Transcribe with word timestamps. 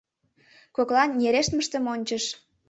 Коклан 0.75 1.09
нерештмыштым 1.19 1.83
ончыш. 1.93 2.25